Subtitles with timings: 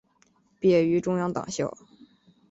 [0.59, 1.77] 毕业于中央党校。